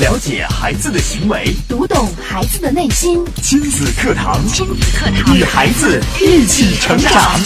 [0.00, 3.22] 了解孩子的行为，读懂孩子的内心。
[3.42, 7.38] 亲子课堂，亲子课堂，与孩子一起成长。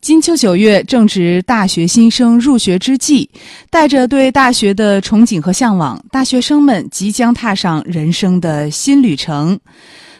[0.00, 3.28] 金秋九月，正值大学新生入学之际，
[3.68, 9.58] 带着对大学的憧憬和向往，大学生们即将踏上人生的新旅程。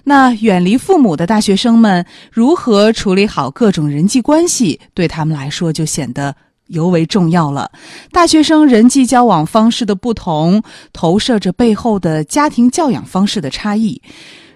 [0.03, 6.35] 那远离父母的大学生们，如何处理好各种人际关系，对他们来说就显得
[6.71, 7.71] 尤为重要了。
[8.11, 14.01] 大学生人际交往方式的不同，投射着背后的家庭教养方式的差异。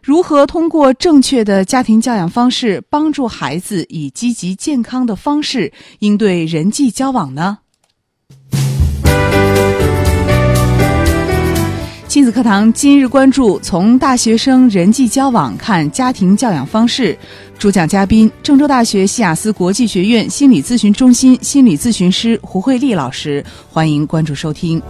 [0.02, 7.58] 如何通过正确的家庭教养方式，帮助孩子以积极健康的方式应对人际交往呢？
[12.14, 17.18] 亲子课堂今日关注：从大学生人际交往看家庭教养方式。
[17.58, 23.44] 主讲嘉宾：郑州大学西雅斯国际学院心理咨询中心心理咨询师胡慧丽老师。
[23.68, 24.80] 欢迎关注收听。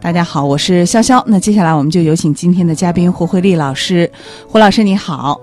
[0.00, 1.20] 大家好，我是潇潇。
[1.26, 4.08] 那接下来我们就有请今天的嘉宾胡慧丽老师。
[4.46, 5.40] 胡老师你好，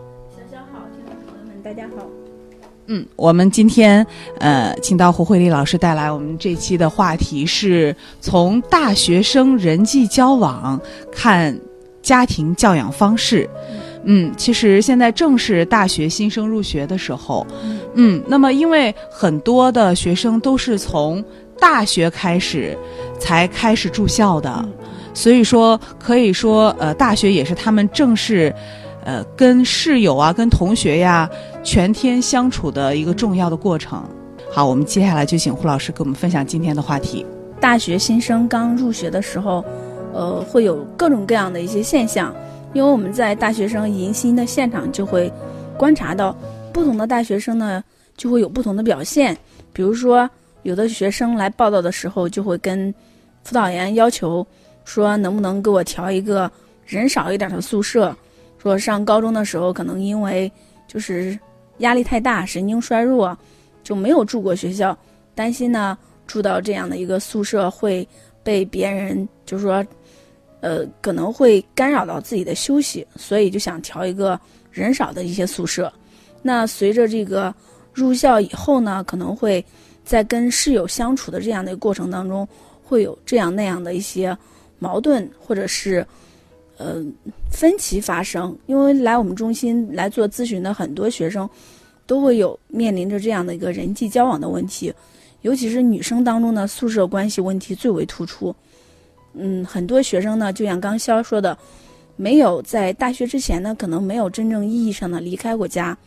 [2.88, 4.05] 嗯，我们今天
[4.39, 10.80] 呃，请到胡慧丽老师带来我们这期的话题是从大学生人际交往
[11.11, 11.58] 看
[12.02, 13.50] 家庭教养方式。
[14.03, 17.45] 嗯，其实现在正是大学新生入学的时候。
[17.95, 21.23] 嗯，那么因为很多的学生都是从
[21.59, 22.78] 大学开始
[23.19, 24.63] 才开始住校的，
[25.13, 28.53] 所以说可以说，呃，大学也是他们正式，
[29.05, 31.29] 呃，跟室友啊、跟同学呀
[31.63, 34.03] 全天相处的一个重要的过程。
[34.51, 37.25] 好，我们接下来就请胡老师给我们分享今天的话题。
[37.61, 39.63] 大学新生刚入学的时候，
[40.11, 42.35] 呃，会有各种各样的一些现象，
[42.73, 45.31] 因为我们在大学生迎新的现场就会
[45.77, 46.35] 观察到，
[46.73, 47.83] 不同的大学生呢
[48.17, 49.37] 就会有不同的表现，
[49.71, 50.29] 比如说。
[50.63, 52.91] 有的学生来报道的时候，就会跟
[53.43, 54.43] 辅导员要求
[54.83, 56.51] 说，能不能给我调一个
[56.88, 58.11] 人少一点的宿舍？
[58.69, 60.51] 说上高中的时候，可能因为
[60.87, 61.37] 就是
[61.77, 63.37] 压力太大，神经衰弱，
[63.83, 64.97] 就没有住过学校，
[65.33, 68.07] 担心呢住到这样的一个宿舍会
[68.43, 69.85] 被别人就是说，
[70.61, 74.39] 呃，可能会干扰到自己的休息，所以就想调一个
[74.71, 75.91] 人少的一些宿舍。
[76.41, 77.53] 那随着这个
[77.93, 79.63] 入校以后呢，可能会。
[80.05, 82.47] 在跟室友相处的这样的一个过程当中，
[82.83, 84.37] 会有这样那样的一些
[84.77, 86.05] 矛盾，或者是
[86.78, 87.03] 呃
[87.52, 88.58] 分歧发生。
[88.66, 91.50] 因为来我们中心来做咨询的很多学生，
[92.06, 94.94] 都会有面临着这样的一个人际交往的问题，
[95.41, 98.56] 尤其是女生当中呢，宿舍关系问题最为突出。
[99.34, 101.58] 嗯，很多学生呢，就像刚肖说的，
[102.16, 105.97] 没有在大学之前呢，可能没有真正意义上的离开过家，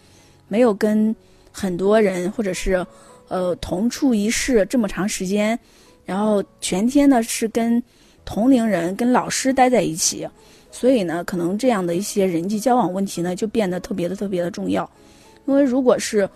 [0.48, 1.14] 没有跟
[1.52, 2.86] 很多人或者是。
[3.30, 5.58] 呃，同处一室这么长时间，
[6.06, 7.82] 然后全天呢是跟
[8.28, 10.28] 同龄人、跟老师待在一起，
[10.70, 14.88] 所以呢，可能这样的一些人际交往问题呢，就变得特别的、特别的重要。
[15.46, 16.28] 因为如果是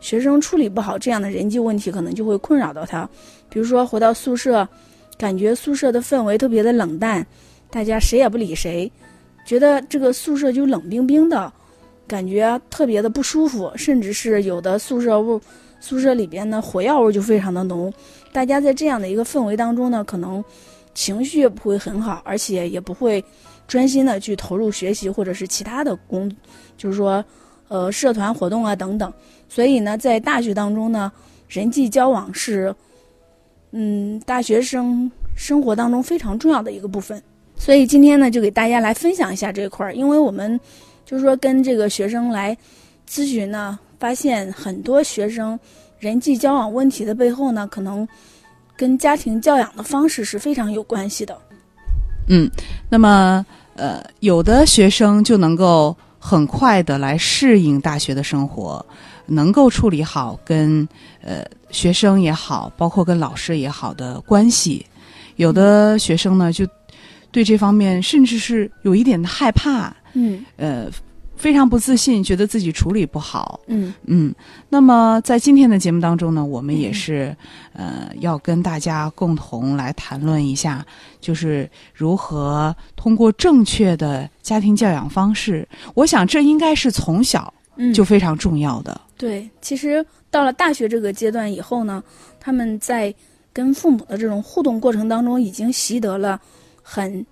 [0.00, 3.06] 学生处理不好这样的人际问题，可能就会困扰到他。
[3.50, 4.66] 比如说回到宿舍，
[5.18, 7.26] 感觉宿舍的氛围特别的冷淡，
[7.70, 8.90] 大家谁也不理谁，
[9.46, 11.52] 觉得这个宿舍就冷冰冰的，
[12.08, 15.38] 感觉特别的不舒服，甚至是有的宿舍屋。
[15.78, 17.92] 宿舍里边呢，火药味就非常的浓，
[18.32, 20.42] 大家在这样的一个氛围当中呢，可能
[20.94, 23.24] 情绪也不会很好，而且也不会
[23.66, 26.30] 专心的去投入学习或者是其他的工，
[26.76, 27.24] 就是说，
[27.68, 29.12] 呃，社团活动啊等等。
[29.48, 31.12] 所以呢，在大学当中呢，
[31.48, 32.74] 人际交往是，
[33.72, 37.22] 嗯，大学生生活当中非常重要的一个部分。
[37.56, 40.58] 所以今天呢，就给大家来分享一下这块儿，因为我们
[41.04, 42.56] 就是说跟这个学生来
[43.08, 43.78] 咨询呢。
[43.96, 45.58] 发现很多学生
[45.98, 48.06] 人际交往问题的背后呢，可能
[48.76, 51.36] 跟家庭教养的方式是非常有关系的。
[52.28, 52.50] 嗯，
[52.88, 53.44] 那么
[53.76, 58.84] 呃，有的学生就能够很快的来适应大学的生活，
[59.26, 60.88] 能够处理好跟
[61.22, 64.84] 呃学生也好，包括跟老师也好的关系；
[65.36, 66.66] 有的学生呢，就
[67.30, 69.94] 对这方面甚至是有一点的害怕。
[70.14, 70.86] 嗯，呃。
[71.44, 73.60] 非常不自信，觉得自己处理不好。
[73.66, 74.34] 嗯嗯，
[74.70, 77.36] 那么在今天的节目当中呢，我们也是
[77.74, 80.82] 呃要跟大家共同来谈论一下，
[81.20, 85.68] 就是如何通过正确的家庭教养方式。
[85.92, 87.52] 我想这应该是从小
[87.92, 88.98] 就非常重要的。
[89.18, 92.02] 对，其实到了大学这个阶段以后呢，
[92.40, 93.14] 他们在
[93.52, 96.40] 跟父母的这种互动过程当中，已经习得了
[96.82, 97.22] 很。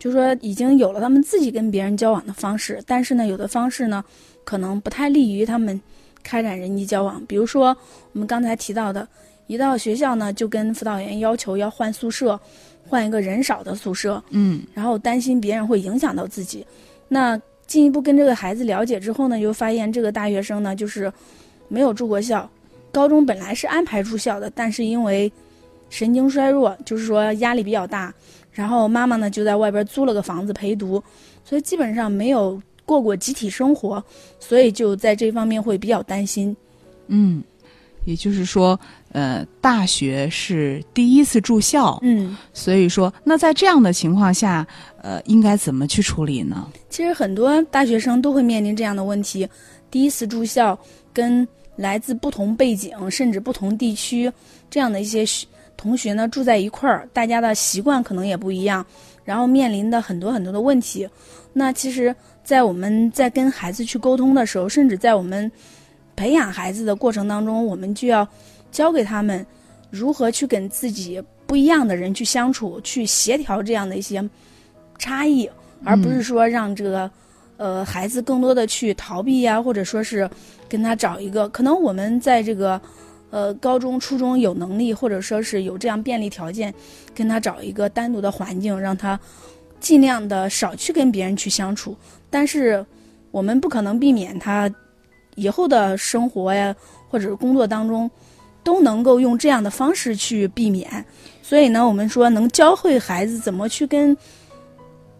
[0.00, 4.02] 就说已经有了他们自己跟别人交往的方式，但是呢，有的方式呢，
[4.44, 5.78] 可能不太利于他们
[6.22, 7.22] 开展人际交往。
[7.26, 7.76] 比如说
[8.12, 9.06] 我们刚才提到的，
[9.46, 12.40] 一到学校呢，就跟辅导员要求要换宿舍，
[12.88, 16.66] 换一个人少的宿舍，嗯然后担心别人会影响到自己。
[17.06, 21.12] 那进一步跟这个孩子了解之后呢，又发现这个大学生呢，就是
[21.68, 22.48] 没有住过校，
[22.90, 25.30] 高中本来是安排住校的，但是因为
[25.90, 28.14] 神经衰弱，就是说压力比较大，
[28.52, 31.02] 然后妈妈呢就在外边租了个房子陪读，
[31.44, 34.02] 所以基本上没有过过集体生活，
[34.38, 36.54] 所以就在这方面会比较担心。
[37.06, 37.42] 嗯，
[38.04, 38.78] 也就是说，
[39.12, 44.66] 呃，大学是第一次住校，嗯，所以说，那在这样的情况下，
[45.02, 46.68] 呃，应该怎么去处理呢？
[46.88, 49.48] 其实很多大学生都会面临这样的问题：
[49.90, 50.78] 第一次住校，
[51.12, 51.46] 跟
[51.76, 54.30] 来自不同背景甚至不同地区
[54.68, 55.46] 这样的一些学
[55.80, 58.84] 同学呢住在一块儿，大家的习惯可能也不一样，
[59.24, 61.08] 然后面临的很多很多的问题。
[61.54, 65.50] 那其实，在我们在跟孩子去沟通的时候，甚至在我们
[66.14, 68.28] 培养孩子的过程当中，我们就要
[68.70, 69.44] 教给他们
[69.88, 74.22] 如何去跟自己不一样的人去相处，去协调这样的一些
[74.98, 75.48] 差异。
[75.82, 77.10] 而不是说让这个，
[77.56, 80.28] 呃，孩子更多的去逃避呀、或者说是
[80.68, 82.78] 跟他找一个可能我们在这个，
[83.30, 86.74] 呃，高中、初中有能力，或者说是有这样便利条件，
[87.14, 89.18] 跟他找一个单独的环境，让他
[89.80, 91.96] 尽量的少去跟别人去相处。
[92.28, 92.84] 但是
[93.30, 94.72] 我们不可能避免他
[95.36, 96.74] 以后的生活呀，
[97.08, 98.10] 或者是工作当中
[98.62, 101.04] 都能够用这样的方式去避免。
[101.42, 104.16] 所以呢，我们说能教会孩子怎么去跟。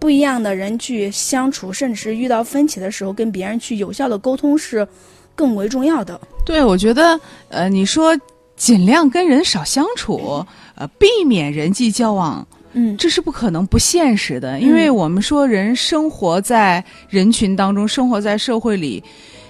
[0.01, 4.89] 不一样的人去相处，甚至是遇到分歧的时候，跟别人去有效的沟通是
[5.35, 6.19] 更为重要的。
[6.45, 8.17] 对，我觉得，呃，你说
[8.57, 10.45] 尽量跟人少相处，
[10.75, 19.03] 呃，避免人际交往，嗯，这是不可能、不现实的，因为我们说人生活在人群当中，生活在社会里，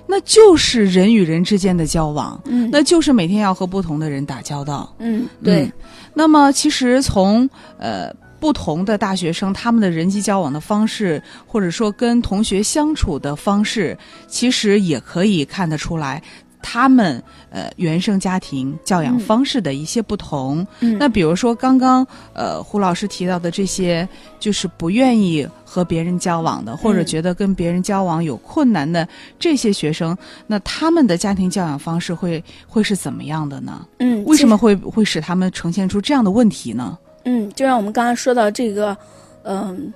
[0.07, 4.93] 那就是人与人之间的交往，嗯，那就是每天要和不同的人打交道。
[4.99, 5.73] 嗯，对，嗯
[6.13, 7.49] 那么其实从
[7.79, 13.97] 呃不同的大学生他们的人际交往的方式，或者说跟同学相处的方式，
[14.29, 16.23] 其实也可以看得出来。
[16.63, 24.09] 他们呃原生家庭教养方式的一些不同，嗯，那比如说刚刚呃胡老师提到的这些，
[24.39, 29.09] 就是不愿意和别人交往的，或者嗯觉得跟别人交往有困难的
[29.39, 30.17] 这些学生，
[30.47, 33.87] 那他们的家庭教养方式会会是怎么样的呢？
[33.99, 36.99] 嗯，为什么会会使他们呈现出这样的问题呢？
[37.25, 38.97] 嗯，就像我们刚才说到这个，
[39.43, 39.93] 嗯，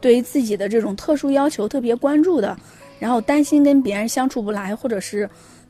[0.00, 2.56] 对于自己的这种特殊要求特别关注的，
[3.00, 5.28] 然后担心跟别人相处不来，或者是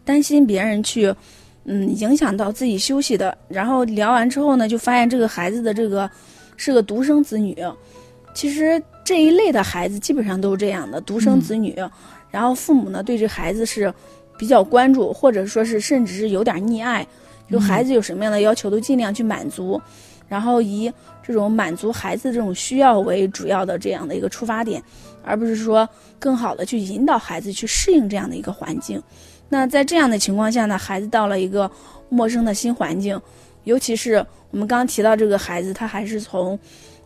[0.09, 1.15] 担心别人去，
[1.65, 3.37] 嗯，影响到自己休息的。
[3.47, 6.11] 然后聊完之后呢，就发现这个孩子的这个
[6.57, 7.55] 是个独生子女。
[8.33, 11.77] 其实这一类的孩子基本上都是这样的，独生子女，
[12.31, 13.93] 然后父母呢对这孩子是
[14.39, 17.07] 比较关注，或者说是甚至是有点溺爱，
[17.51, 19.79] 就孩子有什么样的要求都尽量去满足。
[20.27, 20.91] 然后以
[21.23, 24.83] 这种满足孩子这种需要为主要的这样的一个出发点，
[25.23, 25.87] 而不是说
[26.19, 29.03] 更好的去引导孩子去适应这样的一个环境。
[29.49, 31.71] 那在这样的情况下呢，孩子到了一个
[32.09, 33.21] 陌生的新环境，
[33.65, 36.59] 尤其是我们刚刚提到这个孩子，他还是从，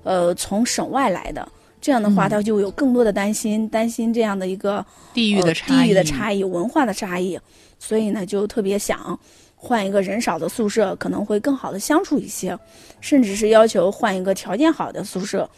[0.03, 1.47] 呃，从省外来的，
[1.81, 2.31] 这样的话，嗯。
[2.31, 4.85] 他就有更多的担心，担心这样的一个
[5.15, 7.39] 地域的呃差异，地域的差异、文化的差异，
[7.79, 9.19] 所以呢，就特别想
[9.55, 12.58] 换一个人少的宿舍，可能会更好的相处一些，
[13.01, 15.49] 甚至是要求换一个条件好的宿舍，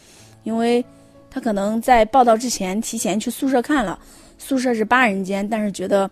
[0.43, 0.83] 因为
[1.31, 3.97] 他可能在报道之前提前去宿舍看了，
[4.37, 6.09] 宿舍是八人间，但是觉得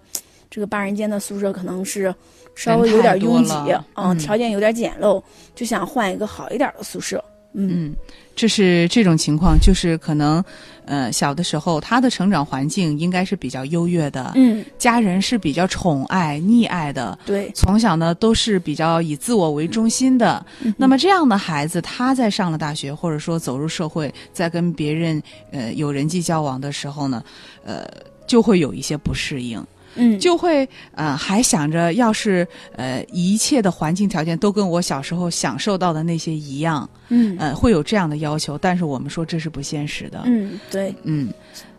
[0.53, 2.13] 这个八人间的宿舍可能是
[2.53, 3.53] 稍微有点拥挤
[3.95, 5.19] 嗯条件有点简陋，
[5.55, 7.23] 就想换一个好一点的宿舍。
[7.55, 7.95] 嗯嗯，
[8.35, 10.43] 这是这种情况，就是可能，
[10.85, 20.45] 呃，小的时候他的成长环境应该是比较优越的，嗯，家人是比较宠爱、溺爱的，对，从小呢都是比较以自我为中心的。
[20.61, 27.23] 嗯那么这样的孩子，他在上了大学，或者说走入社会，在跟别人呃有人际交往的时候呢，
[27.65, 27.87] 呃，
[28.27, 29.63] 就会有一些不适应。
[29.95, 40.21] 嗯，就会呃还想着，要是呃一切的环境条件都跟我小时候享受到的那些一样，嗯呃会有这样的要求，但是我们说这是不现实的。
[40.25, 40.93] 嗯对。
[41.03, 41.31] 嗯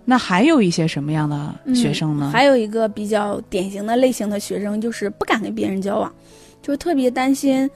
[0.07, 2.29] 那还有一些什么样的学生呢？
[2.31, 6.13] 嗯还有一个比较典型的类型的学生，就是不敢跟别人交往，
[6.61, 7.69] 就是特别担心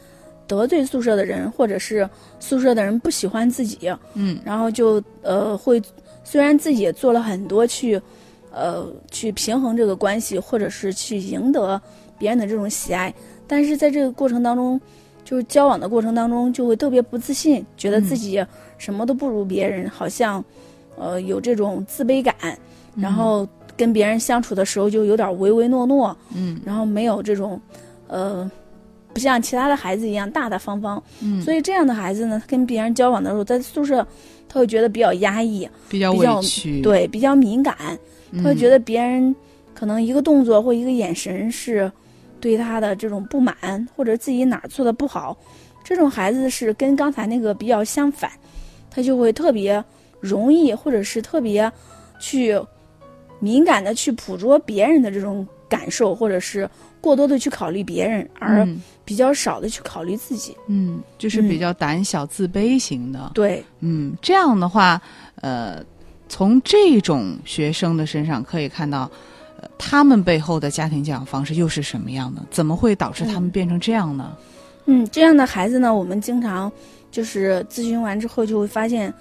[0.46, 2.06] 得罪宿舍的人，或者是
[2.38, 5.80] 宿舍的人不喜欢自己，嗯然后就呃会，
[6.22, 7.98] 虽然自己也做了很多去，
[8.52, 11.80] 呃去平衡这个关系，或者是去赢得
[12.18, 13.12] 别人的这种喜爱，
[13.46, 14.80] 但是在这个过程当中，
[15.24, 18.44] 就是交往的过程当中，就会特别不自信，觉得自己
[18.76, 20.44] 什么都不如别人，好像
[20.96, 22.34] 呃有这种自卑感，
[22.96, 26.60] 然后跟别人相处的时候就有点唯唯诺诺，嗯。
[26.64, 27.60] 然后没有这种，
[28.08, 28.50] 呃，
[29.12, 31.02] 不像其他的孩子一样大大方方。
[31.20, 34.06] 嗯，所以这样的孩子呢，他跟别人交往的时候，在宿舍
[34.48, 37.98] 他会觉得比较压抑，比较委屈，对，比较敏感，嗯，
[38.36, 39.34] 他会觉得别人
[39.74, 41.90] 可能一个动作或一个眼神是
[42.40, 45.36] 对他的这种不满，或者自己哪儿做的不好。
[45.84, 48.30] 这种孩子是跟刚才那个比较相反，
[48.90, 49.82] 他就会特别
[50.20, 51.70] 容易，或者是特别
[52.20, 52.60] 去
[53.40, 56.68] 敏感的去捕捉别人的这种感受，或者是
[57.00, 60.54] 过多的去考虑别人，而嗯比较少的去考虑自己。
[60.66, 63.30] 嗯，就是比较胆小、自卑型的。
[63.32, 65.00] 对，嗯，这样的话，
[65.36, 65.82] 呃，
[66.28, 69.10] 从这种学生的身上可以看到，
[69.60, 72.42] 呃，他们背后的家庭教养方式又是什么样的？
[72.50, 74.36] 怎么会导致他们嗯变成这样呢？
[74.86, 76.70] 嗯，这样的孩子呢，我们经常
[77.10, 79.12] 就是咨询完之后就会发现，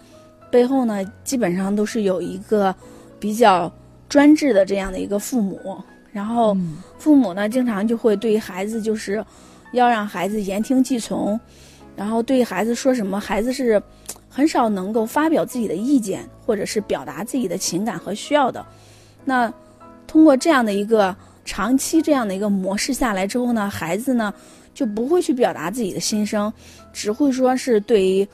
[0.49, 2.73] 背后呢基本上都是有一个
[3.19, 3.71] 比较
[4.07, 5.77] 专制的这样的一个父母，
[6.11, 9.23] 然后嗯父母呢经常就会对孩子就是
[9.73, 11.37] 要让孩子言听计从，
[11.95, 13.81] 然后对孩子说什么，孩子是
[14.37, 18.63] 很少能够发表自己的意见，或者是表达自己的情感和需要的。
[19.25, 19.51] 那
[20.05, 24.31] 通过这样的一个长期这样的一个模式下来之后呢，孩子呢
[24.75, 26.53] 就不会去表达自己的心声，
[26.93, 28.27] 只会说是对于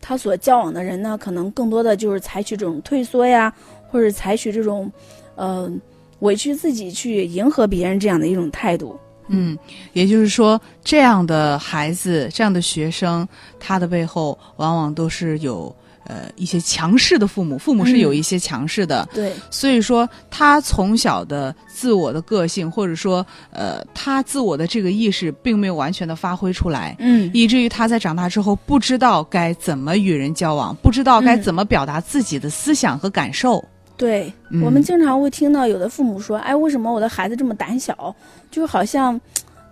[0.00, 3.54] 他所交往的人呢，可能更多的就是采取这种退缩呀，
[3.92, 4.90] 或者采取这种，
[5.36, 5.70] 呃，
[6.18, 8.98] 委屈自己去迎合别人这样的一种态度。
[9.28, 9.58] 嗯，
[9.92, 13.26] 也就是说，这样的孩子、这样的学生，
[13.60, 26.96] 他的背后往往都是有呃一些强势的父母，父母是嗯有一些强势的，对，所以说他从小的自我的个性，或者说呃他自我的这个意识，并没有完全的发挥出来。
[26.98, 31.42] 嗯，以至于他在长大之后不知道该怎么与人交往，不知道该嗯。
[31.42, 33.62] 怎么表达自己的思想和感受。
[33.98, 38.14] 对，嗯我们经常会听到有的父母说：“哎，为什么我的孩子这么胆小？
[38.50, 39.20] 就好像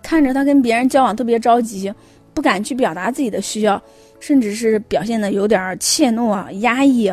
[0.03, 1.91] 看着他跟别人交往特别着急，
[2.33, 3.81] 不敢去表达自己的需要，
[4.19, 7.11] 甚至是表现的有点儿怯懦啊、压抑。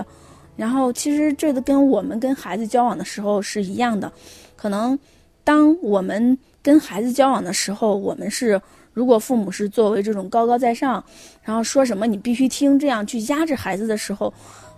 [0.57, 4.13] 然后，其实这个跟我们跟孩子交往的时候是一样的。
[4.57, 4.99] 可能
[5.45, 8.61] 当我们跟孩子交往的时候，我们是
[8.93, 11.03] 如果父母是作为这种高高在上，
[11.43, 14.33] 然后说什么你必须听，这样去压制孩子的时候，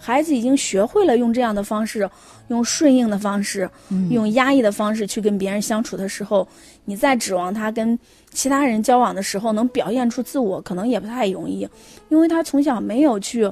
[0.06, 2.08] 孩子已经学会了用这样的方式，
[2.46, 4.08] 用顺应的方式，嗯。
[4.08, 6.46] 用压抑的方式去跟别人相处的时候，
[6.84, 7.98] 你再指望他跟
[8.30, 11.68] 其他人交往的时候能表现出自我，可能也不太容易，
[12.08, 13.50] 因为他从小没有去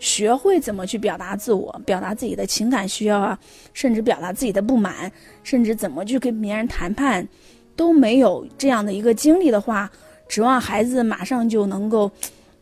[0.00, 3.38] 学会怎么去表达自我，表达自己的情感需要啊，
[3.72, 5.12] 甚至表达自己的不满，
[5.44, 7.24] 甚至怎么去跟别人谈判，
[7.76, 9.88] 都没有这样的一个经历的话，
[10.26, 12.10] 指望孩子马上就能够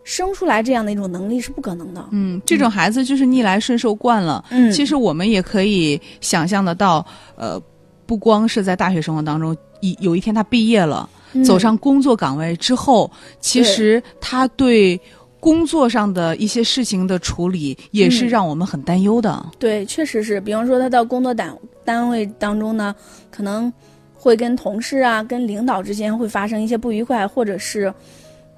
[0.04, 2.04] 生出来这样的一种能力是不可能的。
[2.10, 4.44] 嗯，这种孩子就是逆来顺受惯了。
[4.50, 7.04] 嗯，其实我们也可以想象得到，
[7.36, 7.60] 呃，
[8.06, 15.00] 不光是在大学生活当中，一有一天他毕业了，嗯走上工作岗位之后，其实他对
[15.40, 19.44] 工作上的一些事情的处理，也是嗯让我们很担忧的。
[19.58, 20.40] 对，确实是。
[20.40, 22.94] 比方说，他到工作单单位当中呢，
[23.30, 23.72] 可能
[24.14, 27.92] 会跟同事啊、跟领导之间会发生一些不愉快，或者是，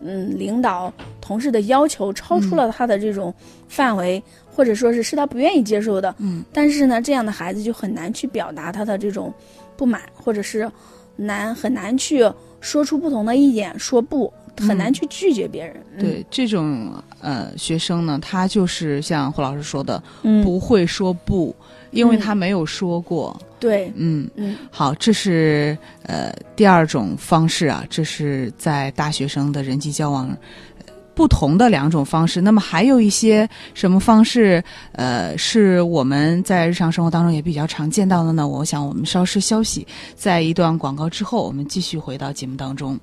[0.04, 3.34] 嗯，领导、同事的要求超出了他的这种
[3.66, 4.23] 范围，
[4.54, 6.14] 或者说是是他不愿意接受的。
[6.18, 9.32] 嗯，但是呢，这样的孩子就很难去表达他的这种
[9.76, 10.70] 不满，或者是
[11.16, 12.30] 难很难去
[12.61, 15.76] 说出不同的意见，说不，很难去拒绝别人。
[15.96, 21.54] 嗯对这种呃学生呢，他就是像胡老师说的，嗯，不会说不，
[21.92, 23.40] 因为嗯他没有说过。
[23.61, 30.28] 对，嗯，嗯好，这是呃第二种方式啊，这是在大学生的人际交往。
[30.28, 34.61] 呃不同的两种方式，那么还有一些什么方式，
[34.94, 38.49] 呃，是我们在日常生活当中也比较常见到的呢？
[38.49, 42.99] 我想我们稍事休息，在一段广告之后，我们继续回到节目当中。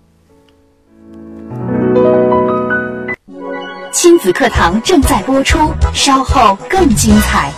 [3.91, 5.58] 亲子课堂正在播出，
[5.94, 7.51] 稍后更精彩。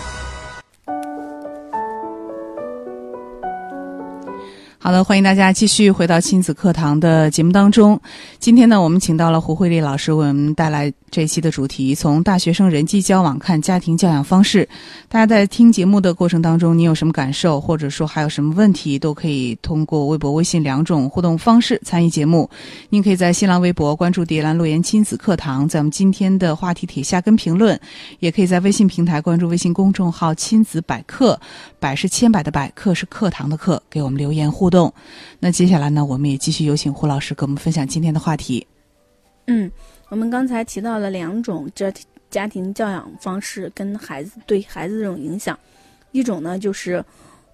[4.78, 7.98] 好的，欢迎大家继续回到亲子课堂的节目当中。
[8.38, 14.68] 今天呢，我们请到了胡慧丽老师为我们带来这一期的主题：从大学生人际交往看家庭教养方式。
[15.08, 22.50] 大家在听节目的过程当中，你有什么感受，或者说还有什么问题，都可以通过微博、微信两种互动方式参与节目。
[22.88, 27.76] 您可以在新浪微博关注“蝶兰洛言亲子课堂”，在我们今天的话题帖下跟评论；
[28.18, 31.40] 也可以在微信平台关注微信公众号“亲子百科”，
[31.78, 34.92] 百是千百的百，课是课堂的课，给我们留言互动。
[35.38, 38.66] 那接下来呢，我们也继续有请胡老师给我们分享今天的话题。
[39.46, 39.70] 嗯，
[40.08, 45.58] 我们刚才提到了两种家庭家庭教养方式跟孩子对孩子这种影响，
[46.12, 47.04] 一种呢就是，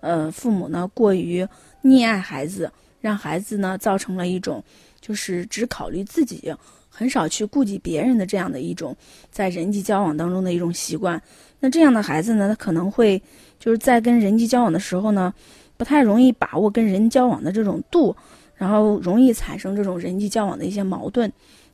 [0.00, 1.46] 呃，父母呢过于
[1.82, 4.62] 溺爱孩子，让孩子呢造成了一种
[5.00, 6.54] 就是只考虑自己，
[6.88, 8.96] 很少去顾及别人的这样的一种
[9.30, 11.20] 在人际交往当中的一种习惯。
[11.60, 13.22] 那这样的孩子呢，他可能会
[13.58, 15.32] 就是在跟人际交往的时候呢，
[15.76, 18.16] 不太容易把握跟人交往的这种度，
[18.54, 21.30] 然后容易产生这种人际交往的一些矛盾，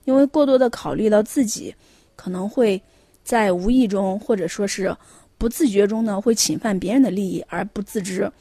[0.06, 1.74] 因为过多的考虑到自己，
[2.16, 2.82] 可能会
[3.22, 4.96] 在无意中或者说是。
[5.38, 8.32] 不自觉中呢，会侵犯别人的利益而不自知，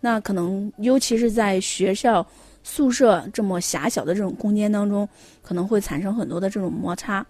[0.00, 2.24] 那可能尤其是在学校
[2.62, 5.08] 宿舍这么狭小的这种空间当中，
[5.42, 7.26] 可能会产生很多的这种摩擦。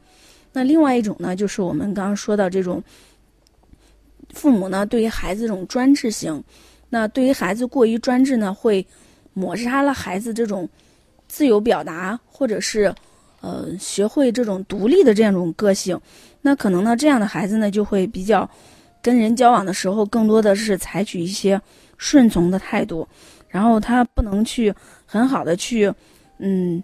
[0.52, 2.84] 那另外一种呢，就是我们刚刚说到这种
[4.34, 6.44] 父母呢，对于孩子这种专制性，
[6.90, 8.86] 那对于孩子过于专制呢，会
[9.32, 10.68] 抹杀了孩子这种
[11.28, 12.94] 自由表达或者是
[13.44, 16.00] 呃学会这种独立的这样一种个性。
[16.40, 18.48] 那可能呢，这样的孩子呢，就会比较。
[19.04, 21.60] 跟人交往的时候，更多的是采取一些
[21.98, 23.06] 顺从的态度，
[23.50, 24.72] 然后他不能去
[25.04, 25.92] 很好的去，
[26.38, 26.82] 嗯，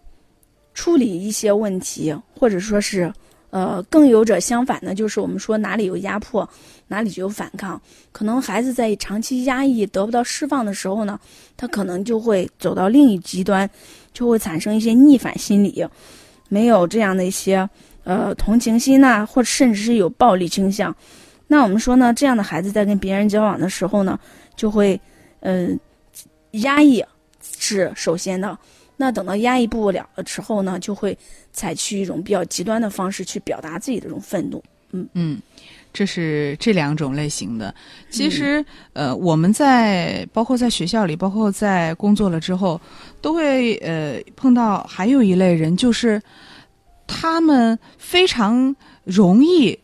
[0.75, 3.11] 处理一些问题，或者说是，
[3.49, 6.47] 呃，更有者相反的，就是我们说哪里有压迫，
[6.89, 7.81] 哪里就有反抗。
[8.13, 11.19] 可能孩子在长期压抑得不到释放的时候呢，
[11.57, 13.67] 他可能就会走到另一极端，
[14.13, 15.83] 就会产生一些逆反心理，
[16.51, 17.67] 没有这样的一些
[18.05, 20.95] 呃同情心呐，或者甚至是有暴力倾向。
[21.47, 24.21] 那我们说呢，这样的孩子在跟别人交往的时候呢，
[24.55, 25.01] 就会，
[25.41, 25.81] 嗯，
[26.51, 27.03] 压抑
[27.43, 28.57] 是首先的。
[28.97, 31.17] 那等到压抑不了的时候呢，就会
[31.53, 34.63] 采取一种比较极端的方式去表达自己的这种愤怒。
[34.93, 35.41] 嗯嗯，
[35.93, 37.75] 这是这两种类型的。
[38.11, 42.81] 其实，呃，我们在包括在学校里，包括在工作了之后，
[43.21, 46.21] 都会呃碰到还有一类人，就是
[47.07, 49.79] 他们非常容易。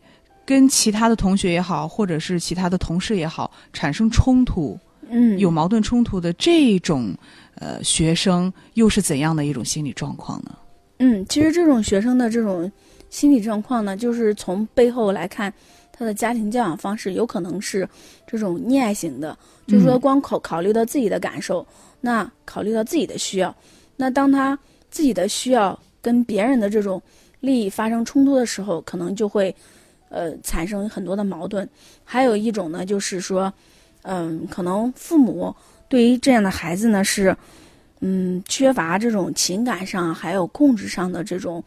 [0.49, 4.79] 跟其他的同学也好，或者是其他的同事也好，产生冲突，
[5.11, 7.13] 嗯，有矛盾冲突的这种
[7.57, 10.55] 呃学生，又是怎样的一种心理状况呢？
[11.01, 12.71] 嗯，其实这种学生的这种
[13.11, 15.53] 心理状况呢，就是从背后来看，
[15.99, 17.89] 他的家庭教养方式有可能是
[18.27, 21.67] 这种溺爱型的，就是说光考考虑到自己的感受，
[22.01, 23.55] 那考虑到自己的需要，
[23.97, 24.59] 那当他
[24.91, 27.03] 自己的需要跟别人的这种
[27.41, 29.55] 利益发生冲突的时候，可能就会。
[30.09, 31.69] 呃，产生很多的矛盾，
[32.05, 33.53] 还有一种呢，就是说，
[34.03, 35.53] 嗯，可能父母
[35.89, 37.37] 对于这样的孩子呢是，
[37.99, 41.63] 嗯，缺乏这种情感上还有控制上的这种，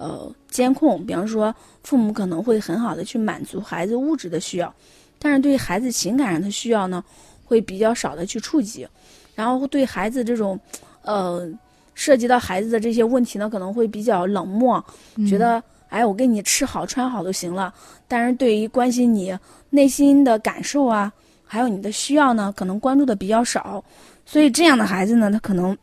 [0.00, 1.04] 呃，监控。
[1.04, 4.74] 比方说，父母可能会很好的去满足孩子物质的需要，
[5.18, 7.04] 但是对孩子情感上的需要呢，
[7.44, 8.88] 会比较少的去触及，
[9.34, 10.58] 然后对孩子这种，
[11.02, 11.46] 呃，
[11.94, 14.82] 涉及到孩子的这些问题呢，可能会比较冷漠，
[15.28, 15.62] 觉得。
[15.90, 17.74] 哎，我给你吃好穿好就行了，
[18.06, 19.36] 但是对于关心你
[19.70, 21.12] 内心的感受啊，
[21.44, 23.84] 还有你的需要呢，可能关注的比较少。
[24.24, 25.76] 所以这样的孩子呢，他可能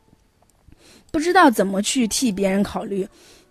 [1.11, 3.05] 不知道怎么去替别人考虑，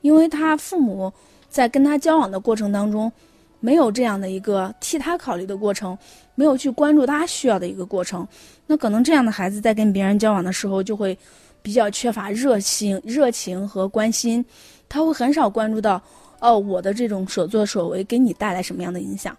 [0.06, 1.12] 因为他父母
[1.48, 3.10] 在跟他交往的过程当中，
[3.58, 5.98] 没有这样的一个替他考虑的过程，
[6.36, 8.24] 没有去关注他需要的一个过程。
[8.68, 11.18] 那可能这样的孩子在跟别人交往的时候，就会
[11.60, 14.44] 比较缺乏热情、热情和关心，
[14.88, 16.00] 他会很少关注到。
[16.38, 19.36] 哦，我的这种所作所为给你带来什么样的影响，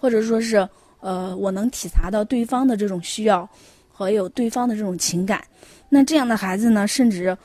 [0.00, 3.48] 或者说是，呃，我能体察到对方的这种需要
[3.92, 5.44] 和有对方的这种情感。
[5.90, 7.36] 那这样的孩子呢，甚至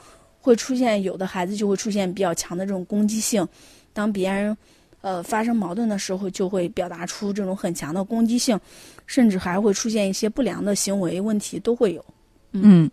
[0.43, 3.47] 会出现有的孩子就会出现比较强的这种攻击性。
[3.93, 4.55] 当别人
[4.99, 8.59] 呃发生矛盾的时候，就会表达出这种很强的攻击性，
[9.07, 12.03] 甚至还会出现一些不良的行为问题都会有。
[12.51, 12.91] 嗯。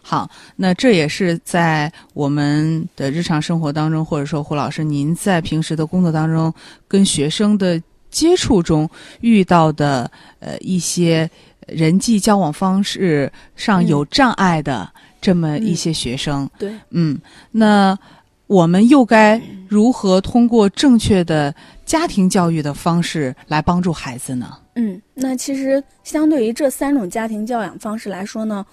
[0.00, 6.54] 好，那这也是在我们的日常生活当中，或者说胡老师您在平时的工作当中
[6.86, 8.88] 跟学生的接触中
[9.20, 11.28] 遇到的呃一些
[11.66, 14.88] 人际交往方式上有障碍的
[15.24, 16.46] 这么一些学生。
[16.58, 17.18] 对，嗯，
[17.50, 17.98] 那
[18.46, 21.54] 我们又该如何通过正确的
[21.86, 24.58] 家庭教育的方式来帮助孩子呢？
[24.74, 28.66] 嗯，那其实相对于这三种家庭教养方式来说呢。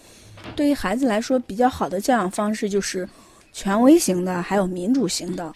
[0.54, 3.08] 对于孩子来说，比较好的教养方式就是
[3.54, 5.54] 权威型的，还有民主型的。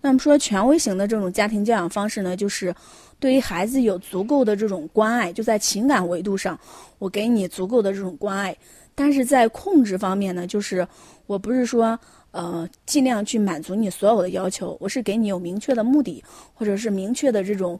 [0.00, 2.74] 那么说，权威型的这种家庭教养方式呢，就是
[3.20, 6.58] 对于孩子有足够的这种关爱，就在情感维度上，
[6.98, 8.56] 我给你足够的这种关爱。
[8.98, 10.84] 但是在控制方面呢，就是
[11.26, 11.96] 我不是说
[12.32, 17.78] 呃尽量去满足你所有的要求，我是给你有明确的目的，或者是明确的这种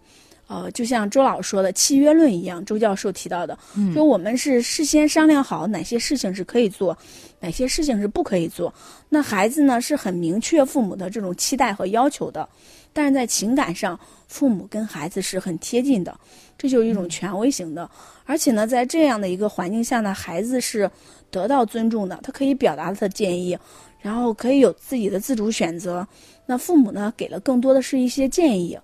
[0.48, 3.56] 呃，就像周老师说的契约论一样，周教授提到的，
[3.94, 6.96] 就我们是事先商量好哪些事情是可以做，
[7.38, 8.72] 哪些事情是不可以做。
[9.10, 12.48] 那孩子呢是很明确父母的这种期待和要求的，
[12.94, 16.18] 但是在情感上，父母跟孩子是很贴近的，
[16.56, 17.88] 这就是一种权威型的。
[18.24, 20.90] 而且呢，在这样的一个环境下呢，孩子是
[21.30, 23.58] 得到尊重的，他可以表达他的建议，
[24.00, 26.06] 然后可以有自己的自主选择。
[26.46, 28.78] 那父母呢，给了更多的是一些建议，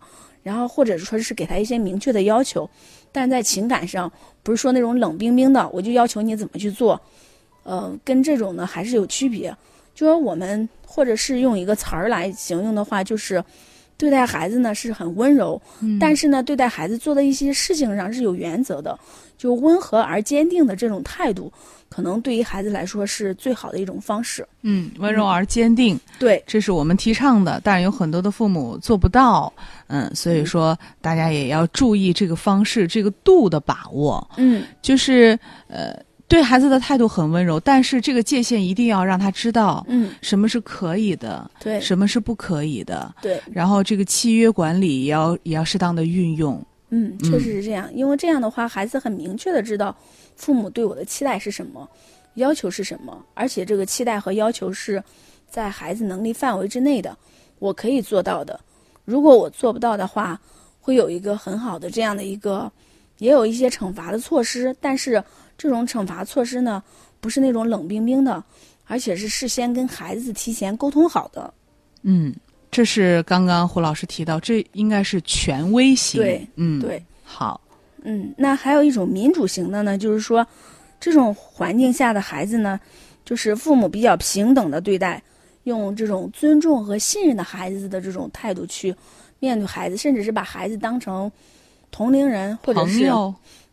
[0.45, 2.71] 然后或者说是给他一些明确的要求，
[3.11, 4.11] 但在情感上
[4.45, 7.01] 不是说那种冷冰冰的，我就要求你怎么去做，
[7.65, 9.53] 呃，跟这种呢还是有区别。
[9.93, 13.43] 就说我们或者是用一个词儿来形容的话，就是。
[13.97, 15.59] 对待孩子呢是很温柔，
[16.01, 18.99] 但是呢，对待孩子做的一些事情上是有原则的，
[19.39, 21.51] 就温和而坚定的这种态度，
[21.95, 24.47] 可能对于孩子来说是最好的一种方式。
[24.63, 29.53] 嗯，温柔而坚定，对，这是我们提倡的，但是有很多的父母做不到。
[29.87, 34.29] 嗯，所以说大家也要注意这个方式这个度的把握。
[34.37, 35.95] 嗯，就是呃。
[36.27, 43.41] 对孩子的态度很温柔，但是这个界限一定要让他知道，嗯，什么是可以的，对，什么是不可以的，对。
[43.53, 46.61] 然后这个契约管理也要也要适当的运用，
[46.95, 49.97] 嗯，确实是这样，因为这样的话，孩子很明确的知道
[50.37, 51.89] 父母对我的期待是什么，
[52.35, 55.03] 要求是什么，而且这个期待和要求是
[55.49, 57.17] 在孩子能力范围之内的，
[57.59, 58.61] 我可以做到的。
[59.05, 60.41] 如果我做不到的话，
[60.81, 62.71] 会有一个很好的这样的一个，
[63.19, 65.23] 也有一些惩罚的措施，但是。
[65.57, 66.83] 这种惩罚措施呢，
[67.21, 68.43] 不是那种冷冰冰的，
[68.87, 71.55] 而且是事先跟孩子提前沟通好的。
[72.03, 72.35] 嗯，
[72.75, 76.21] 这是刚刚胡老师提到，这应该是权威型。
[76.21, 77.61] 对，嗯，对，好。
[78.03, 80.45] 嗯，那还有一种民主型的呢，就是说，
[80.99, 82.81] 这种环境下的孩子呢，
[83.25, 85.23] 就是父母比较平等的对待，
[85.63, 88.93] 用这种尊重和信任的孩子的这种态度去
[89.39, 91.31] 面对孩子，甚至是把孩子当成
[91.93, 93.09] 同龄人或者是。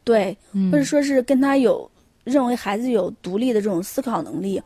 [0.03, 0.37] 对，
[0.71, 1.89] 或者说是跟他有
[2.23, 4.61] 认为孩子有独立的这种思考能力、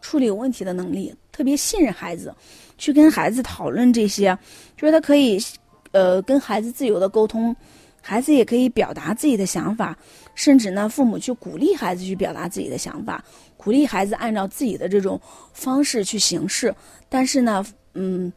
[0.00, 2.34] 处理问题的能力，特别信任孩子，
[2.78, 4.36] 去跟孩子讨论这些，
[4.76, 5.38] 就是他可以，
[5.92, 7.54] 呃，跟孩子自由的沟通，
[8.00, 9.96] 孩子也可以表达自己的想法，
[10.34, 13.24] 甚至呢，父母去鼓励孩子去表达自己的想法，
[13.56, 15.20] 鼓励孩子按照自己的这种
[15.52, 16.74] 方式去行事。
[17.08, 18.32] 但是呢，嗯，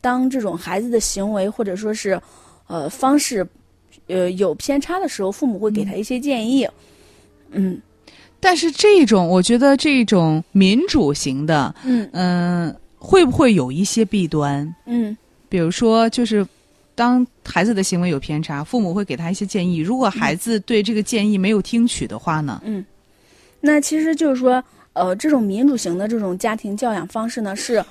[0.00, 2.20] 当这种孩子的行为或者说是，
[2.66, 3.46] 呃，方式。
[4.08, 6.68] 呃，有偏差的时候，父母会给他一些建议。
[7.50, 7.80] 嗯，
[8.40, 14.72] 但是这种，我觉得这种民主型的，嗯嗯，会不会有一些弊端？
[14.86, 15.16] 嗯，
[15.48, 16.46] 比如说，就是
[16.94, 19.78] 当孩子的行为有偏差，父母会给他一些建议。
[19.78, 22.62] 如果孩子对这个建议没有听取的话呢？
[22.64, 22.84] 嗯，
[23.60, 24.62] 那其实就是说，
[24.92, 27.84] 呃，这种民主型的这种家庭教养方式呢，是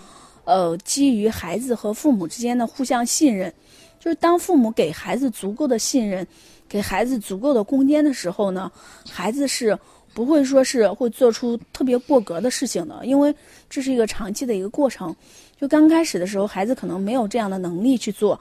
[0.46, 3.54] 呃基于孩子和父母之间的互相信任。
[4.00, 6.26] 就是当父母给孩子足够的信任，
[6.70, 8.72] 给孩子足够的空间的时候呢，
[9.08, 9.78] 孩子是
[10.14, 13.34] 不会说是会做出特别过格的事情的，因为
[13.70, 15.16] 这是一个长期的一个过程。
[15.60, 18.40] 就刚开始的时候，孩子可能没有这样的能力去做，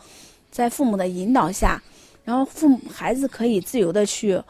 [0.50, 1.82] 在父母的引导下，
[2.24, 4.40] 然后父母孩子可以自由的去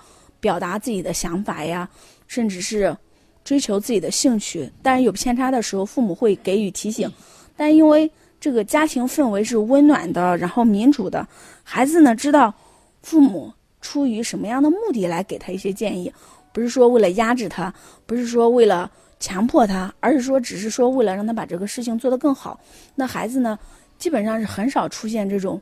[0.40, 1.88] 表达自己的想法呀，
[2.26, 2.96] 甚至是
[3.44, 4.70] 追求自己的兴趣。
[4.82, 7.10] 但是有偏差的时候，父母会给予提醒，
[7.56, 8.10] 但因为。
[8.42, 11.28] 这个家庭氛围是温暖的，然后民主的，
[11.62, 12.54] 孩子呢知道
[13.02, 13.52] 父母
[13.82, 16.10] 出于什么样的目的来给他一些建议，
[16.52, 17.72] 不是说为了压制他，
[18.06, 22.58] 不是说为了强迫他，而是说只是说为了让他把这个事情做得更好。
[22.94, 23.58] 那孩子呢，
[23.98, 25.60] 基本上是很少出现这种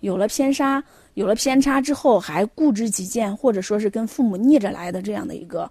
[0.00, 0.82] 有了偏差，
[1.14, 5.70] 有了偏差之后还固执己见，或者说是跟父母逆着来的这样的一个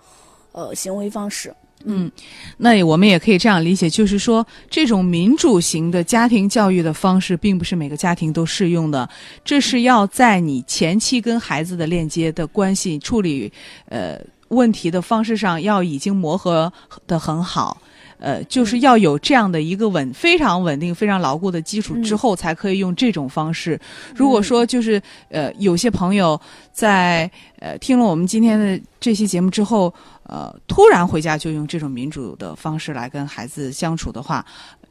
[0.52, 1.54] 呃行为方式。
[1.86, 2.12] 嗯，
[2.58, 9.08] 那我们也可以这样理解，就是说，这种民主型的家庭教育的方式，并不是每个家庭都适用的。
[9.46, 13.54] 这是要在你前期跟孩子的链接的关系处理，
[13.86, 16.72] 呃，问题的方式上，要已经磨合
[17.06, 17.82] 的很好。
[18.20, 23.80] 呃，就是要有这样的一个稳、非常稳定、非常牢固的基础之后，才可以用这种方式。
[24.16, 26.40] 如果说就是呃，有些朋友
[26.72, 27.30] 在
[27.60, 34.44] 呃听了我们今天的这期节目之后，呃，突然回家就用这种民主的方式来跟孩子相处的话，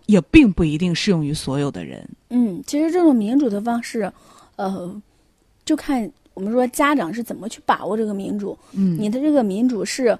[0.06, 2.08] 也并不一定适用于所有的人。
[2.30, 4.08] 嗯，其实这种民主的方式，
[4.54, 5.02] 呃，
[5.64, 8.56] 就看我们说家长是怎么去把握这个民主。
[8.72, 10.16] 嗯，你的这个民主是。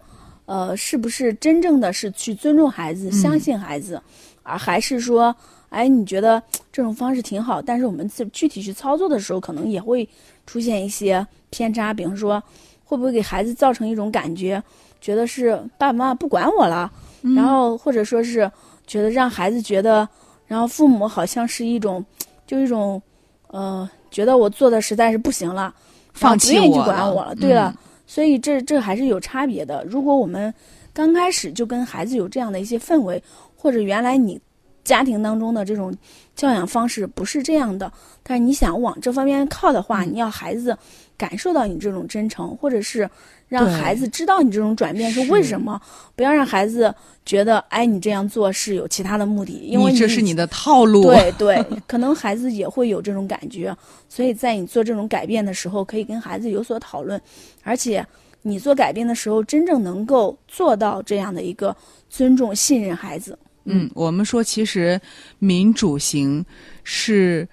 [0.49, 4.01] 呃，是不是真正的是去尊重孩子、相信孩子，
[4.45, 5.35] 而还是说，
[5.71, 10.09] 哎，你觉得这种方式挺好，但是我们具体去操作的时候，可能也会
[10.47, 12.41] 出现一些偏差，比方说，
[12.85, 14.63] 会不会给孩子造成一种感觉，
[15.01, 16.93] 觉得是爸爸妈妈不管我了，
[17.35, 18.49] 然后或者说是
[18.87, 20.09] 觉得让孩子觉得，
[20.47, 22.05] 然后父母好像是一种，
[22.47, 23.03] 就一种，
[23.49, 25.75] 呃，觉得我做的实在是不行了，
[26.17, 27.35] 放弃不愿意去管我了。
[27.37, 29.85] 对了，嗯所以这这还是有差别的。
[29.85, 30.53] 如果我们
[30.93, 33.23] 刚开始就跟孩子有这样的一些氛围，
[33.57, 34.41] 或者原来你
[34.85, 35.93] 家庭当中的这种
[36.37, 40.77] 教养方式不是这样的，但是你想往这方面靠的话，嗯你要孩子
[41.17, 43.09] 感受到你这种真诚，或者是
[43.49, 45.81] 让孩子知道你这种转变是为什么，
[46.15, 51.03] 不要让孩子觉得哎你这样做是有其他的目的，因为你这是你的套路。
[51.03, 53.75] 对 对，可能孩子也会有这种感觉，
[54.09, 57.21] 所以在你做这种改变的时候，可以跟孩子有所讨论，
[57.63, 58.05] 而且
[58.43, 61.75] 你做改变的时候，真正能够做到这样的一个
[62.09, 63.39] 尊重、信任孩子。
[63.69, 65.01] 嗯，我们说其实
[65.41, 66.45] 民主型
[66.85, 67.49] 是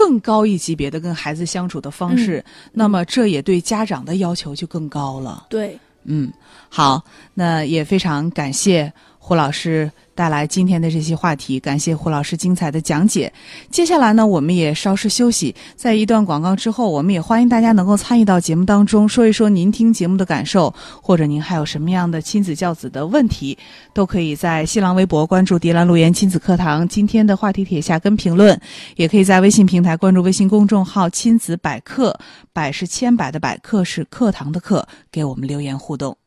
[0.00, 5.44] 更高一级别的跟孩子相处的方式，那么这也对家长的要求就更高了。
[5.50, 6.32] 对，嗯，
[6.70, 8.90] 好，那也非常感谢
[9.30, 13.32] 胡老师带来今天的这些话题，感谢胡老师精彩的讲解。
[13.70, 23.56] 接下来呢，我们也稍事休息，在一段广告之后，我们也欢迎大家能够参与到节目当中，说一说您听节目的感受，或者您还有什么样的亲子教子的问题，
[23.94, 28.60] 都可以在新浪微博关注“迪兰路言亲子课堂”今天的话题帖下跟评论，
[28.96, 32.18] 也可以在微信平台关注微信公众号“亲子百科”，
[32.52, 36.19] 百是千百的百，课是课堂的课，给我们留言互动。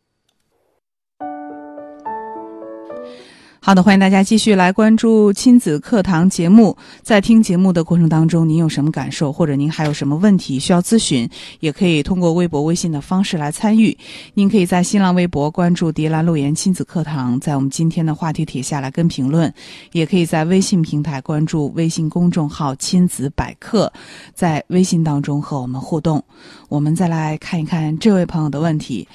[3.65, 6.75] 好的，欢迎大家继续来关注亲子课堂节目。
[7.01, 11.29] 在听节目的过程当中，您有什么感受，或者您还有什么问题需要咨询，
[11.61, 13.97] 也可以通过微博、微信的方式来参与。
[14.33, 19.49] 您可以在新浪微博关注“迪兰路言亲子课堂”，在我们今天的话题帖下来跟评论；
[19.93, 23.89] 也可以在微信平台关注微信公众号“亲子百科”，
[24.35, 26.21] 在微信当中和我们互动。
[26.67, 29.07] 我们再来看一看这位朋友的问题，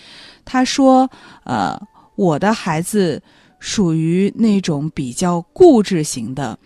[0.46, 1.10] 他说
[1.44, 1.78] ：“呃，
[2.14, 3.22] 我的孩子。”
[3.58, 6.58] 属于那种比较固执型的，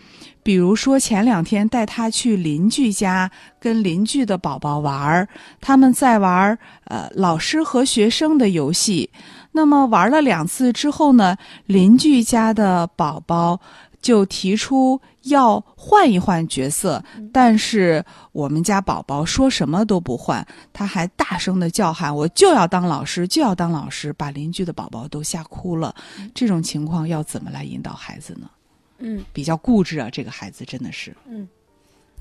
[0.42, 5.28] 比如说前两天带他去邻居家跟邻居的宝宝玩儿，
[5.61, 9.11] 他们在玩儿呃老师和学生的游戏。
[9.52, 13.61] 那么玩了两次之后呢，邻居家的宝宝
[14.02, 25.94] 就提出要换一换角色，但是我们家宝宝说什么都不换，他还大声的叫喊：“我就要当老师，就要当老师！”把邻居的宝宝都吓哭了。
[26.34, 28.50] 这种情况要怎么来引导孩子呢？
[28.98, 31.16] 嗯，比较固执啊，这个孩子真的是。
[31.26, 31.48] 嗯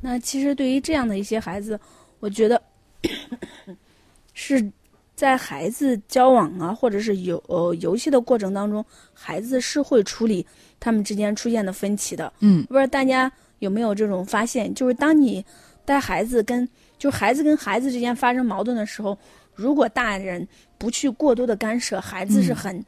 [0.04, 1.80] 那其实对于这样的一些孩子，
[2.20, 2.60] 我觉得
[4.34, 4.72] 是
[5.16, 10.44] 在孩子交往啊，或者是游呃游戏的过程当中，孩子是会处理
[10.82, 12.34] 他们之间出现的分歧的。
[12.42, 14.74] 嗯不知道大家有没有这种发现？
[14.74, 15.46] 就是当你
[15.86, 16.68] 带孩子跟
[16.98, 19.18] 就孩子跟孩子之间发生矛盾的时候，
[19.56, 20.46] 如果大人
[20.78, 22.84] 不去过多的干涉，孩子是很、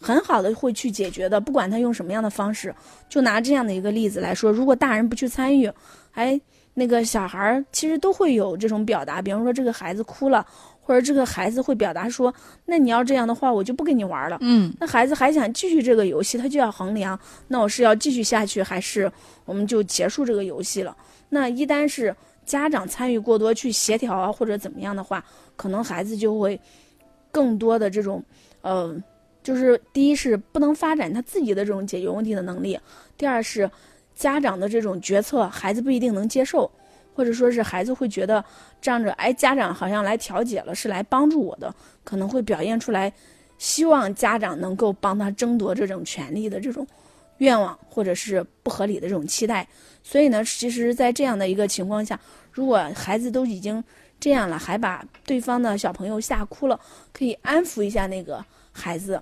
[0.00, 2.74] 很好的会去解决的，不管他用什么样的方式。
[3.08, 5.70] 就拿这样的一个例子来说，如果大人不去参与，
[6.12, 6.40] 哎，
[6.74, 10.46] 那个小孩儿其实都会有这种表达，比方说这个孩子哭了，
[10.88, 12.32] 或者这个孩子会表达说，
[12.64, 14.38] 那你要这样的话，我就不跟你玩了。
[14.40, 19.12] 嗯那孩子还想继续这个游戏，他就要衡量，那我是要继续下去，还是
[19.44, 20.96] 我们就结束这个游戏了？
[21.28, 25.22] 那一旦是家长参与过多去协调啊，或者怎么样的话，
[25.56, 26.58] 可能孩子就会
[27.30, 28.24] 更多的这种，
[28.62, 28.96] 呃，
[29.42, 32.80] 就是第一是不能发展他自己的这种解决问题的能力，
[33.18, 33.70] 第二是
[34.14, 36.70] 家长的这种决策，孩子不一定能接受，
[37.18, 38.44] 或者说是孩子会觉得
[38.80, 43.12] 仗着哎家长好像来调解了，是来帮助我的，可能会表现出来。
[43.58, 46.86] 希望家长能够帮他争夺这种权利的这种
[47.38, 49.66] 愿望，或者是不合理的这种期待。
[50.04, 52.16] 所以呢，其实，在这样的一个情况下，
[52.52, 53.82] 如果孩子都已经
[54.20, 56.78] 这样了，还把对方的小朋友吓哭了，
[57.12, 59.20] 可以安抚一下那个孩子，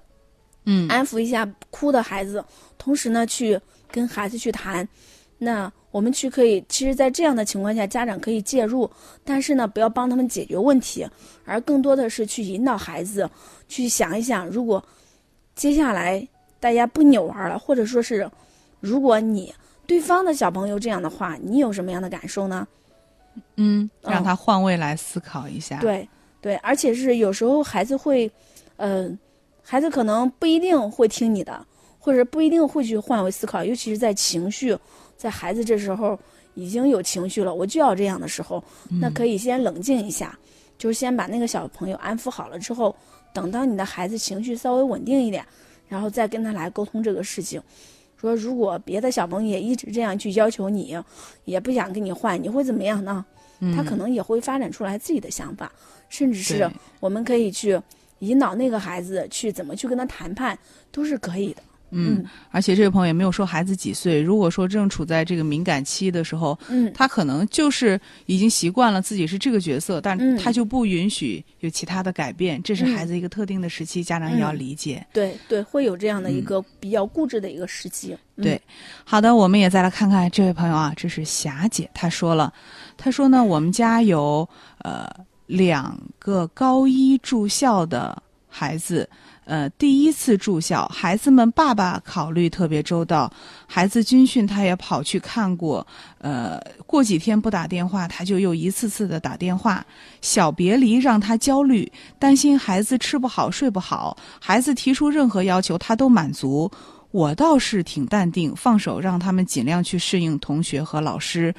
[0.67, 2.45] 嗯安抚一下哭的孩子，
[2.77, 3.59] 同时呢，去
[3.91, 4.87] 跟孩子去谈。
[5.39, 8.91] 那我们去可以，其实，在这样的情况下，家长可以介入，
[9.25, 11.07] 但是呢，不要帮他们解决问题，
[11.45, 13.29] 而更多的是去引导孩子
[13.69, 14.83] 去想一想，如果
[15.55, 16.27] 接下来
[16.61, 18.31] 大家不扭玩了，或者说是，
[18.81, 19.55] 如果你
[19.87, 22.67] 对方的小朋友这样的话，你有什么样的感受呢？
[23.57, 26.07] 嗯，嗯让他换位来思考一下。，对
[26.41, 28.31] 对，而且是有时候孩子会，
[28.77, 29.11] 呃，
[29.63, 31.67] 孩子可能不一定会听你的，
[31.99, 34.77] 或者不一定会去换位思考，尤其是在情绪，
[35.17, 36.19] 在孩子这时候
[36.55, 38.63] 已经有情绪了，我就要这样的时候，
[39.01, 40.39] 那可以先冷静一下，
[40.79, 42.95] 就是先把那个小朋友安抚好了之后，
[43.33, 45.45] 等到你的孩子情绪稍微稳定一点，
[45.89, 47.61] 然后再跟他来沟通这个事情。
[48.19, 50.97] 说如果别的小朋友也一直这样去要求你，
[51.45, 53.25] 也不想跟你换，你会怎么样呢？
[53.75, 55.71] 他可能也会发展出来自己的想法，
[56.09, 57.81] 甚至是我们可以去
[58.19, 60.59] 引导那个孩子去怎么去跟他谈判，
[60.91, 61.63] 都是可以的。
[61.91, 64.21] 嗯，而且这位朋友也没有说孩子几岁。
[64.21, 72.61] 如果说正处在这个敏感期的时候，嗯，他可能就是已经习惯了自己是这个角色，但嗯他就不允许有其他的改变。
[72.63, 75.07] 这是孩子一个特定的时期，家长也要理解。
[75.13, 78.17] 对对，会有这样的一个比较固执的一个时期。
[78.37, 78.61] 嗯对，
[79.05, 82.53] 好的，我们也再来看看这位朋友啊，这是霞姐，她说了，
[82.97, 84.47] 她说呢，我们家有
[84.79, 85.09] 呃
[85.47, 89.09] 两个高一住校的孩子。
[89.47, 93.33] 呃，第一次住校，孩子们爸爸考虑特别周到，
[93.67, 95.87] 孩子军训他也跑去看过。
[96.19, 99.87] 呃，过几天不打电话，他就又一次次的打电话。
[100.21, 104.17] 小别离让他焦虑，担心孩子吃不好睡不好。
[104.41, 106.69] 孩子提出任何要求，他都满足。
[107.13, 111.55] 我倒是挺淡定，放手让他们尽量去适应同学和老师。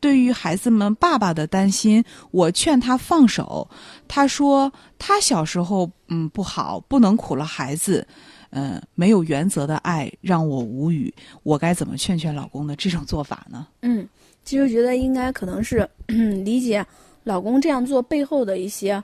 [0.00, 3.68] 对于孩子们爸爸的担心，我劝他放手。
[4.08, 8.06] 他说他小时候嗯不好，不能苦了孩子，
[8.50, 11.12] 嗯、没有原则的爱让我无语。
[11.42, 13.66] 我该怎么劝劝老公的这种做法呢？
[13.82, 14.08] 嗯，
[14.44, 16.84] 其实觉得应该可能是 理解
[17.24, 19.02] 老公这样做背后的一些，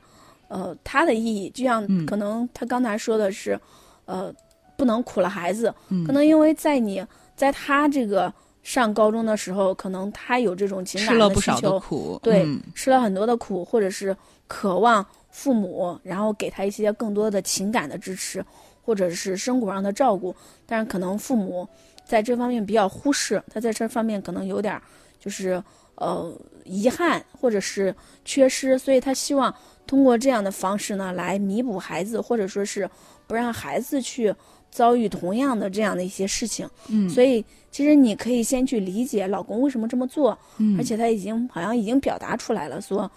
[0.49, 1.51] 呃，他的意义。
[1.51, 3.61] 就像嗯可能他刚才说的是，
[4.07, 4.35] 呃，
[4.77, 5.73] 不能苦了孩子。
[5.91, 7.05] 嗯可能因为在你
[7.37, 8.33] 在他这个
[8.67, 14.15] 上高中的时候，可能他有这种情吃感了不少的需求，苦，对，嗯吃了很多的苦，或者是
[14.49, 18.45] 渴望父母，然后给他一些更多的情感的支持，
[18.83, 20.35] 或者是生活上的照顾。
[20.67, 21.69] 但是可能父母
[22.05, 24.83] 在这方面比较忽视，他在这方面可能有点儿
[25.21, 25.63] 就是
[25.95, 26.29] 呃
[26.65, 29.55] 遗憾或者是缺失，所以他希望
[29.87, 32.91] 通过这样的方式呢来弥补孩子，或者说是
[33.27, 34.35] 不让孩子去
[34.71, 36.69] 遭遇同样的这样的一些事情。
[36.89, 43.11] 嗯，所以其实你可以先去理解老公为什么这么做，嗯而且他已经好像已经表达出来了，说，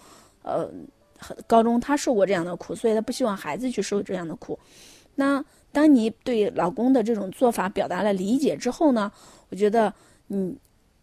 [0.44, 0.70] 呃，
[1.48, 4.58] 高中他受过这样的苦，所以他不希望孩子去受这样的苦。
[5.16, 9.12] 那当你对老公的这种做法表达了理解之后呢，
[9.50, 9.94] 我觉得
[10.28, 10.58] 你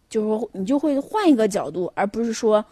[0.09, 2.63] 就是说你就会换一个角度，而不是说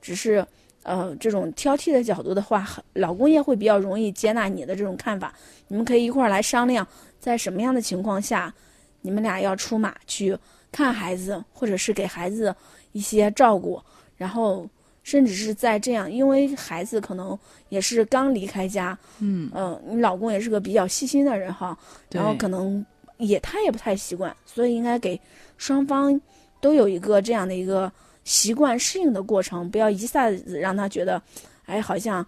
[0.00, 0.46] 只是
[0.82, 5.32] 呃这种挑剔的角度的话，老公也会比较容易接纳你的这种看法。
[5.68, 6.86] 你们可以一块儿来商量，
[7.18, 8.52] 在什么样的情况下，
[9.00, 10.36] 你们俩要出马去
[10.70, 12.54] 看孩子，或者是给孩子
[12.92, 13.82] 一些照顾，
[14.16, 14.68] 然后
[15.02, 21.76] 甚至是在这样，因为孩子可能也是刚离开家，嗯，嗯、你老公也是个比较细心的人哈，
[22.10, 22.84] 然后可能
[23.18, 25.18] 也他也不太习惯，所以应该给
[25.56, 26.20] 双方
[26.60, 27.90] 都有一个这样的一个
[28.24, 31.20] 习惯适应的过程，不要一下子让他觉得，
[31.66, 32.26] 哎，好像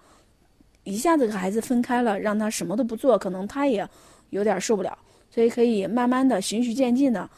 [0.82, 3.88] 一下子和孩子分开了，让他什么都不做，可能他也
[4.30, 4.98] 有点受不了，
[5.30, 7.28] 所以可以慢慢的循序渐进的，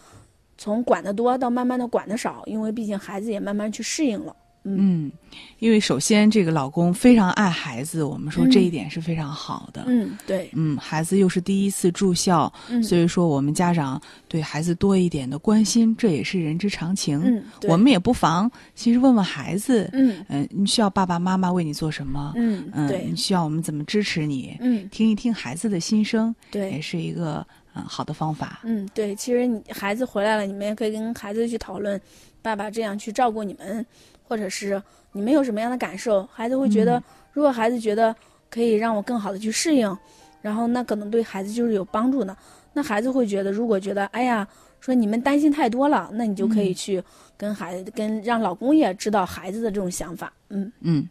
[0.56, 4.34] 从管得多到慢慢的管的少，因为毕竟孩子也慢慢去适应了。
[4.66, 5.12] 嗯，
[5.59, 9.85] 因为首先这个老公非常爱孩子，我们说嗯这一点是非常好的。
[9.87, 17.20] 嗯，对，嗯，孩子又是第一次住校，嗯，所以说我们家长对孩子多一点的关心，这也是人之常情。
[17.24, 22.33] 嗯，我们也不妨其实问问孩子，嗯嗯、你需要爸爸妈妈为你做什么？
[22.37, 24.57] 嗯嗯，对你需要我们怎么支持你？
[24.61, 28.61] 嗯听一听孩子的心声，对也是一个嗯好的方法。
[28.64, 32.00] 嗯，对，其实你孩子回来了，你们也可以跟孩子去讨论，
[32.40, 33.85] 爸爸这样去照顾你们，
[34.26, 38.16] 或者是你们有什么样的感受，孩子会觉得，嗯如果孩子觉得
[38.48, 39.94] 可以让我更好的去适应，
[40.40, 42.34] 然后那可能对孩子就是有帮助的。
[42.72, 44.46] 那孩子会觉得，如果觉得，哎呀，
[44.80, 47.02] 说你们担心太多了，那你就可以嗯去
[47.36, 50.32] 跟孩子，跟让老公也知道孩子的这种想法。
[50.48, 51.06] 嗯，嗯，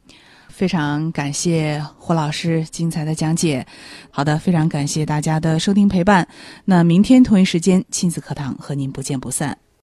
[0.49, 3.65] 非常感谢胡老师精彩的讲解。
[4.09, 6.27] 好的，非常感谢大家的收听陪伴。
[6.63, 9.64] 那明天同一时间亲子课堂和您不见不散。